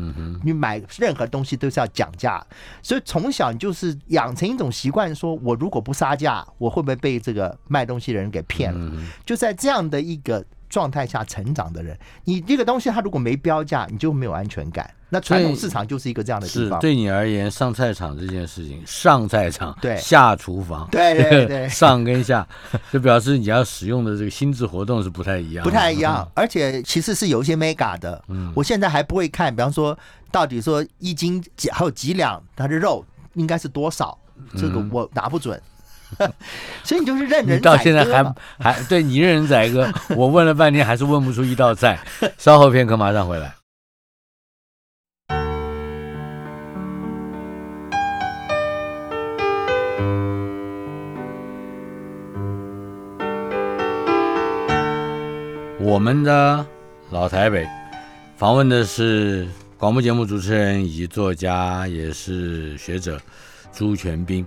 [0.43, 2.45] 你买任何东西都是要讲价，
[2.83, 8.79] 所以从小你就是养成一种习惯，说我如果不杀价，我会不会被这个卖东西的人给骗了？
[8.79, 14.89] 嗯就在这样的一个状态下成长的人，你这个东西它如果没标价，你就没有安全感。
[15.07, 16.79] 那传统市场就是一个这样的地方。
[16.79, 22.47] 是对你而言，上菜场这件事情，上菜场，对下厨房，对对对 上跟下，
[22.91, 28.19] 就表示你要使用的这个心智活动是不太一样，不太一样，而且其实是有一些 mega 的。
[28.29, 29.95] 嗯我现在还不会看，比方说
[30.31, 33.05] 到底说一斤几还有几两，它的肉
[33.35, 34.17] 应该是多少，
[34.57, 35.61] 这个我拿不准。
[36.83, 41.99] 所以你就是任人到现在还还对你任人宰割，我问了半天还是问不出一道菜。
[42.37, 43.53] 稍后片刻马上回来。
[55.85, 56.65] 我们的
[57.11, 57.67] 老台北
[58.37, 59.45] 访问的是
[59.77, 63.19] 广播节目主持人以及作家，也是学者
[63.73, 64.45] 朱全斌。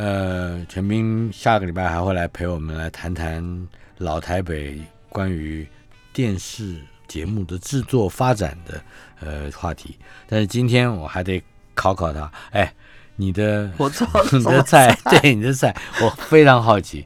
[0.00, 5.66] 呃，陈斌下个礼拜还会来陪我们来谈谈老台北关于
[6.12, 6.76] 电视
[7.08, 8.80] 节目的制作发展的
[9.18, 9.98] 呃话题。
[10.28, 11.42] 但是今天我还得
[11.74, 12.72] 考考他，哎，
[13.16, 17.04] 你的我做 你的菜，对你的菜，我非常好奇。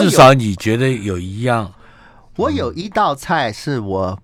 [0.00, 1.72] 至少你觉得有一样
[2.34, 4.20] 我有一道菜是我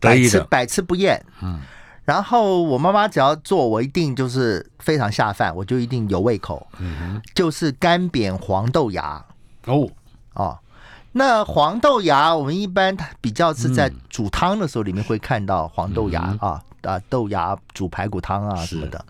[0.00, 1.60] 百吃百吃不厌，嗯，
[2.04, 9.24] 然后我妈妈只要做，我一定就是非常下饭，我就一定有胃口，嗯就是干煸黄豆芽，
[9.66, 9.88] 哦，
[10.34, 10.58] 哦。
[11.12, 19.04] 那黄豆芽，我们一般比较是在嗯煮汤的时候，里面会看到黄豆芽嗯啊啊，豆芽煮排骨汤啊什么的。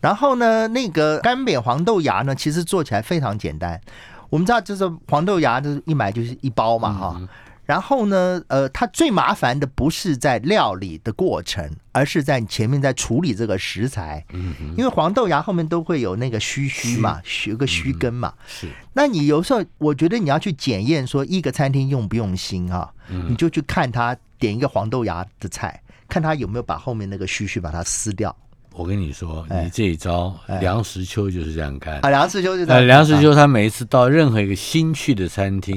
[0.00, 3.80] 然后呢，那个干煸黄豆芽呢，其实做起来非常简单。
[4.28, 7.20] 我们知道就是黄豆芽，就是一买就是一包嘛哈。
[7.66, 14.24] 然后呢，呃，它最麻烦的不是在料理的过程，而是在前面在处理这个食材。
[14.32, 18.32] 嗯因为黄豆芽后面都会有那个须须嘛，有个须根嘛。
[18.46, 18.68] 是。
[18.92, 28.34] 那你有时候我觉得你要去检验说一个餐厅用不用心啊，你就去看他点一个黄豆芽的菜，看他有没有把后面那个须须把它撕掉。
[28.72, 31.98] 我跟你说，你这一招，梁实秋就是这样干。
[32.00, 32.82] 啊，梁实秋就在。
[32.82, 35.74] 梁实秋他每一次到任何一个新去的餐厅，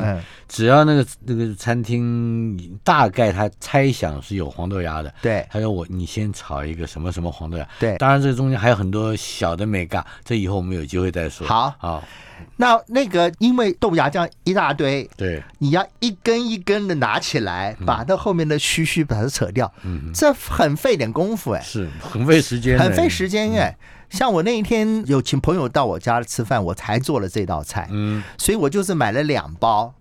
[0.50, 7.96] 只要那个那个餐厅大概他猜想是有黄豆芽的，对，他说我你先炒一个什么什么黄豆芽，对。
[7.98, 11.48] 当然这中间还有很多小的美嘎，这以后我们有机会再说。
[11.48, 12.04] 好，好。
[12.56, 23.78] 那那个，因为豆芽酱一大堆，对，你要一根一根的拿起来，把那后面的须须把它扯掉，嗯，这很费点功夫哎，是很费时间，很费时间哎。
[24.10, 29.94] 像我那一天有请朋友到我家吃饭，我才做了这道菜，嗯，所以我就是买了两包，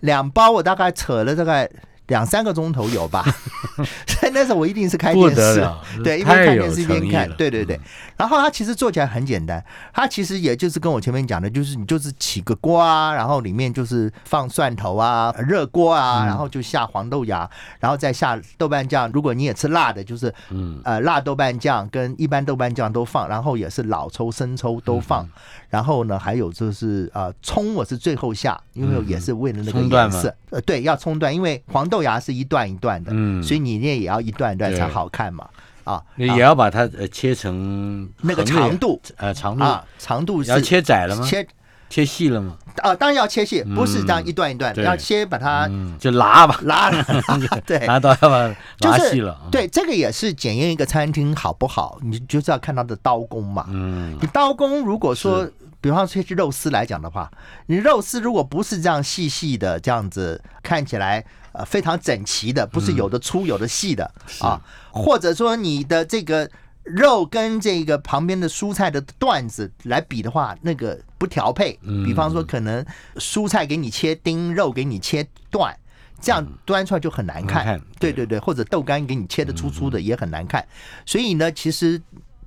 [0.00, 1.68] 两包我大概扯了大概。
[2.08, 3.24] 两三个钟头有吧，
[4.06, 5.66] 所以那时候我一定是开电视，
[6.02, 7.80] 对，一边看电视一边看，对对对。
[8.16, 17.48] 然后它其实做起来很简单，它其实也就是跟我前面讲的，就是你就是起个锅啊，然后里面就是放蒜头啊，热锅啊，然后就下黄豆芽，
[17.80, 19.10] 然后再下豆瓣酱。
[19.12, 20.80] 如果你也吃辣的，就是嗯。
[20.84, 25.28] 呃辣豆瓣酱跟一般豆瓣酱都放，然后也是老抽、生抽都放。
[25.70, 35.48] 然后呢，还有就是呃葱，我是最后下，因为也是为了那个颜色，呃对，要葱段，因为黄豆芽是一段一段的，嗯，所以你那也要一段一段才好看嘛，
[35.84, 39.64] 啊，你也要把它呃切成那个长度，呃长度。
[39.64, 41.26] 啊长度要切窄了吗？
[41.26, 41.46] 切
[41.88, 42.56] 切细了吗？
[42.82, 46.90] 啊，当然要切细，不是这样一段一段，要切把它就拉吧，拉，
[47.64, 55.48] 对，拉到要把拉细了，对，这个也是检验一个餐厅好不好，你就是要看它的刀工嘛，嗯，你刀工如果说。
[55.84, 57.30] 比方说切肉丝来讲的话，
[57.66, 61.22] 你肉丝如果不是这样细细的这样子看起来
[61.52, 64.10] 呃非常整齐的，不是有的粗有的细的
[64.40, 64.58] 啊，
[64.90, 66.50] 或者说你的这个
[66.84, 72.82] 肉跟这个旁边的蔬菜的段子来比的话，那个不调配，比方说可能
[73.16, 75.76] 蔬菜给你切丁，肉给你切段，
[76.18, 77.78] 这样端出来就很难看。
[77.98, 80.66] 对对对，或者豆干给你切的粗粗的也很难看。
[81.04, 82.00] 所以呢，其实。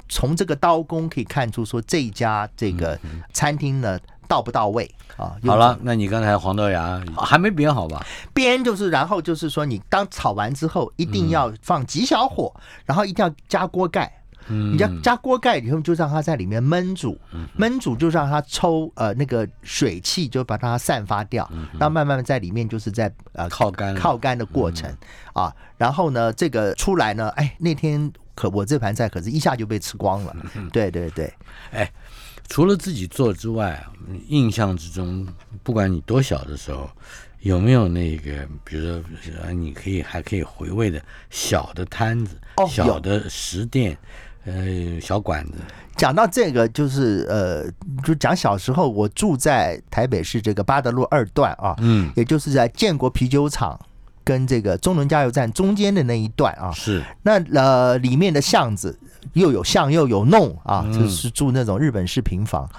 [0.10, 3.00] 从这个刀工可以看出，说这家这个
[3.34, 5.36] 餐厅呢到不到位啊？
[5.46, 8.06] 好了，那你刚才黄豆芽还没煸好吧？
[8.36, 12.54] 煸就是，然后就是说，你当炒完之后，一定要放极小火，
[12.86, 14.12] 然后一定要加锅盖。
[14.50, 17.18] 嗯，你要加锅盖以后，就让它在里面焖煮，
[17.58, 24.90] 焖煮就让它抽呃那个水汽，就把它散发掉，然后慢慢在里面就是在呃靠干靠干的过程
[25.34, 25.54] 啊。
[25.78, 28.12] 然后呢，这个出来呢，哎，那天。
[28.38, 30.36] 可我这盘菜可是一下就被吃光了，
[30.72, 31.34] 对对对，
[31.72, 31.92] 哎，
[32.48, 33.84] 除了自己做之外，
[34.28, 35.28] 印象之中，
[35.64, 36.88] 不管你多小的时候，
[37.40, 42.38] 有没有那个，比如说，你可以还可以回味的小的摊子，
[42.70, 43.98] 小的食店，
[44.46, 45.54] 呃，小馆子。
[45.96, 47.66] 讲到这个，就是呃，
[48.04, 53.80] 就讲小时候，我住在台北市这个八德路二段啊，嗯，也就是在建国啤酒厂。
[54.28, 57.02] 跟这个中仑加油站中间的那一段啊，是。
[57.24, 59.00] 那呃里面的巷子
[59.34, 62.70] 又有巷又有弄啊，就是住那种日本式平房。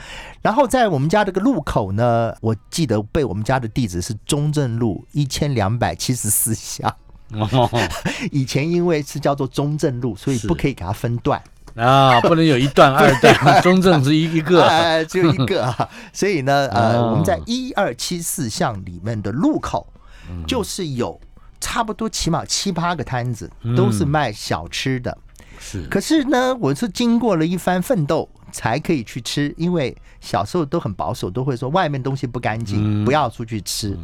[0.43, 6.95] 然后在我们家这个路口呢，我记得被我们家的地址是中正路一千两百七十四巷。
[8.33, 11.43] 以前因为是叫做中正路，所以不可以给它分段。
[11.75, 15.89] 啊，不能有一段二段， 中正是一一个， 哎，只有一个啊。
[16.13, 19.87] 所以呢，呃，我们在一二七四巷里面的路口，
[20.47, 21.21] 就是有。
[21.69, 25.19] 差不多起码七八个摊子都是卖小吃的，
[25.61, 25.83] 是。
[25.91, 33.95] 可是呢，我是经过了一番奋斗才可以去吃，因为小时候都很保守，都会说外面东西不干净，不要出去吃。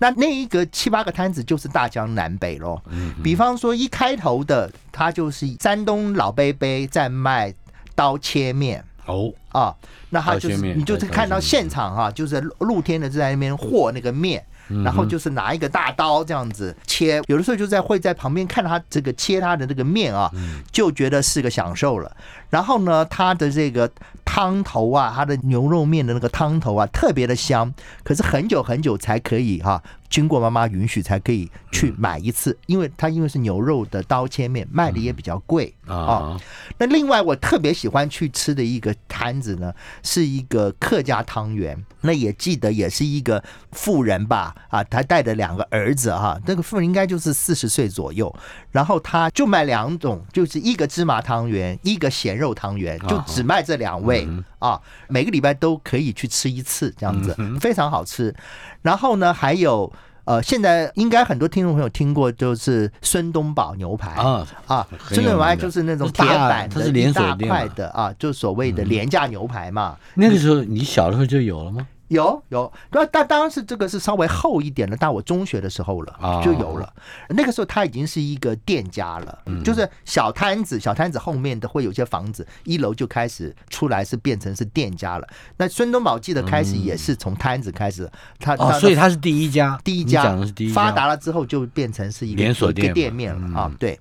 [0.00, 2.82] 那那一个七八个摊子就是大江南北喽。
[3.22, 7.54] 比方说一开头的，他就是山东老杯杯在卖
[7.94, 9.72] 刀切面哦啊，
[10.10, 14.44] 那他就是你就是看到现场哈，就是露天的在那边和那个面。
[14.84, 20.30] 然后就是拿一个大刀这样子切，有的时候就在会在旁边看他这个切他的这个面啊，
[20.72, 22.16] 就觉得是个享受了。
[22.50, 23.90] 然后呢，他的这个
[24.24, 29.82] 汤头啊，他的牛肉面的那个汤头啊，特别的香，可是很久很久才可以哈。
[30.14, 36.40] 经过妈妈允许才可以去买一次，因为它因为是牛肉的刀切面，卖的也比较贵啊。
[36.78, 41.84] 那另外我特别喜欢去吃的一个摊子呢，是一个客家汤圆。
[42.02, 43.42] 那也记得也是一个
[43.72, 48.32] 富人吧，啊，他带着两个儿子哈，那个富人应该就是四十岁左右，
[48.70, 54.28] 然后他就卖两种，就是一个芝麻汤圆，一个咸肉汤圆，就只卖这两位
[54.60, 58.32] 啊，每个礼拜都可以去吃一次，这样子非常好吃。
[58.82, 59.90] 然后呢，还有
[60.24, 69.96] 呃，现在应该很多听众朋友听过，就是孙东宝牛排啊啊，孙东宝就是那种铁板的一大块的啊，就所谓的廉价牛排嘛。
[70.14, 71.86] 那个时候你小的时候就有了吗？
[72.08, 76.92] 有有，那当当然是这个是稍微厚一点的，到我中学的时候了就有了。
[77.30, 85.26] 那个时候他已经是一个店家了，就是小摊子，小摊子后面的会有些房子，一楼就开始出来是变成是店家了。
[85.56, 90.36] 那孙东宝记得开始也是从摊子开始，他所以他是第一家，第一家。
[90.72, 93.98] 发达了之后就变成是一个连锁店店面了啊，对。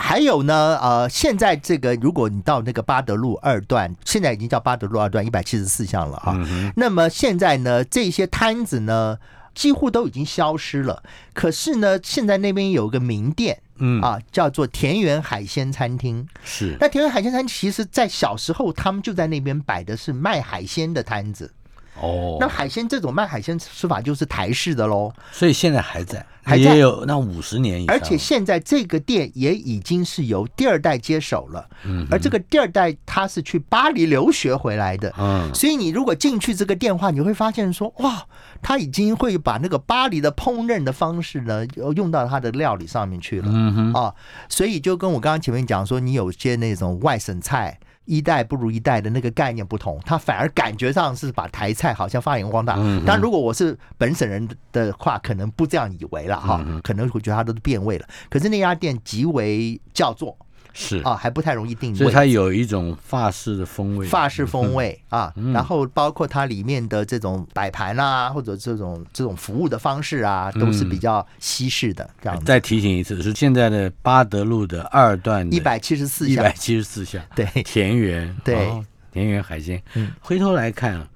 [0.00, 6.36] 还有呢，呃，现在这个，如果你到那个巴德路二段，现在已经叫巴德路二段一百七十四巷了啊。
[6.74, 9.18] 那么现在呢，这些摊子呢，
[9.54, 11.02] 几乎都已经消失了。
[11.32, 16.26] 可是呢，现在那边有个名店，嗯啊，叫做田园海鲜餐厅。
[16.42, 16.76] 是。
[16.80, 21.52] 那田园海鲜餐厅，其实在小时候，他们就在那边摆的是卖海鲜的摊子。
[22.00, 38.24] 哦，那海鲜这种卖海鲜吃法就是台式的喽，所以现在还在，还也有那五十年以上，而且现在这个店也已经是由第二代接手了，嗯，而这个第二代他是去巴黎留学回来的，嗯，所以你如果进去这个店话，你会发现说，哇，
[38.62, 44.14] 他已经会把那个巴黎的烹饪的方式呢，用到他的料理上面去了，嗯哼，啊，
[44.48, 47.78] 所以就跟我刚刚前面讲说，你有些那种外省菜。
[48.06, 52.76] 一代不如一代的那个概念不同，他反而感觉上是把台菜好像发扬光大。
[53.06, 58.06] 但如果我是本省人的话，可能不这样以为了哈，可能会觉得他都变味了。
[58.28, 60.36] 可是那家店极为叫座。
[60.80, 65.30] 是啊，还不太容易定位，所以它有一种法式的风味，法式风味啊。
[65.52, 72.46] 然后包括它里面的这种摆盘啊，或者这种这种服务的方式啊，都是比较西式的这样子。
[72.46, 78.70] 再提醒一次，是现在的巴德路的二段一百七十四巷，一百七十四巷，对，田园，对，
[79.12, 79.82] 田园海鲜。
[79.92, 81.06] 嗯，回头来看，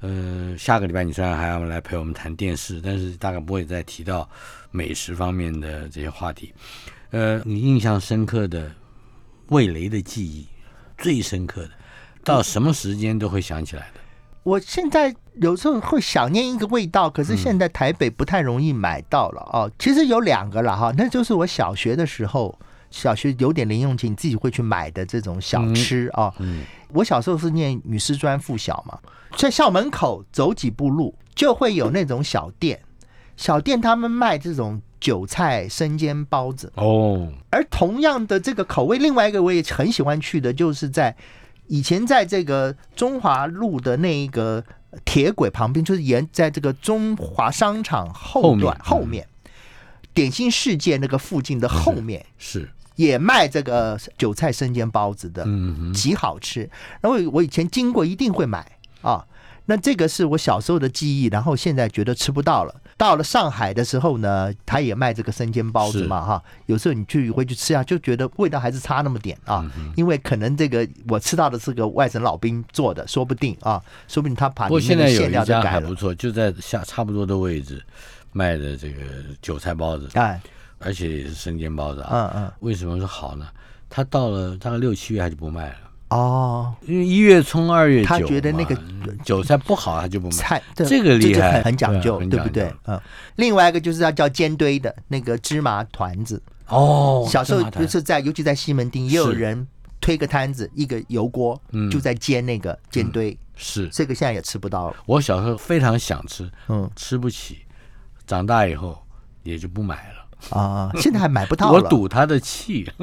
[0.00, 4.28] 呃，下个礼拜你虽然还要来陪我们谈电视，但是大概不会再提到
[4.70, 6.52] 美食方面的这些话题。
[7.10, 8.70] 呃，你印象深刻的。
[9.54, 10.44] 味蕾的记忆
[10.98, 11.70] 最深刻的，
[12.24, 14.00] 到什么时间都会想起来的。
[14.42, 19.70] 我现在有时候会想念一个味道，可是现在台北不太容易买到了哦。
[19.78, 22.58] 其实有两个了哈，那就是我小学的时候，
[22.90, 26.34] 小学有点零用钱，自己会去买的这种小吃啊。
[26.40, 28.98] 嗯，我小时候是念女师专附小嘛，
[29.36, 32.80] 在校门口走几步路就会有那种小店，
[33.36, 34.82] 小店他们卖这种。
[35.04, 36.72] 韭菜生煎包子。
[36.76, 41.14] 哦，而同样的这个口味，另外一个我也很喜欢去的，就是在
[41.66, 44.64] 以前在这个中华路的那一个
[45.04, 49.28] 铁轨旁边，就是沿在这个中华商场后段后面，
[50.14, 56.70] 点心世界那个附近的后面是也卖这个韭菜生煎包子的，嗯，极好吃。
[57.02, 59.26] 然后我以前经过一定会买啊，
[59.66, 62.74] 那这个是我小时候的记忆，然后现在觉得吃不到了。
[62.96, 75.70] 到了上海的时候呢，他也卖这个生煎包子嘛，哈，有时候你去回去吃啊，就觉得味道还是差那么点啊，因为可能这个我吃到的是个外省老兵做的，说不定啊，说不定他把里面的馅料都改了。
[75.70, 77.82] 还不错，就在下差不多的位置
[78.32, 79.02] 卖的这个
[79.42, 80.40] 韭菜包子，哎，
[80.78, 83.48] 而且也是生煎包子啊，嗯嗯，为什么说好呢？
[83.90, 85.76] 他到了大概六七月他就不卖了。
[86.14, 88.78] 哦，因为一月葱二月他觉得那个
[89.24, 90.32] 韭菜不好，他就不买。
[90.36, 92.72] 菜，这个厉害，很讲究，对不对？
[92.86, 93.00] 嗯，
[93.34, 96.40] 另外一个就是要叫煎堆的那个芝麻团子。
[96.68, 97.26] 哦。
[97.28, 99.66] 小时候就是在，尤其在西门町，也有人
[100.00, 101.60] 推个摊子，一个油锅
[101.90, 103.88] 就在煎那个煎堆，是。
[103.88, 104.96] 这个现在也吃不到了。
[105.06, 107.62] 我小时候非常想吃，嗯，吃不起，
[108.24, 108.96] 长大以后
[109.42, 110.56] 也就不买了。
[110.56, 110.92] 啊。
[110.94, 112.88] 现在还买不到了， 我赌他的气。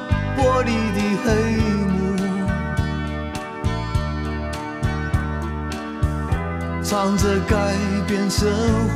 [0.37, 1.27] 玻璃的黑
[1.91, 1.93] 幕，
[6.81, 7.55] 藏着改
[8.07, 8.45] 变社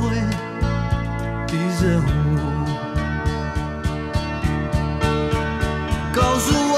[1.46, 2.06] 的任务，
[6.12, 6.75] 告诉我。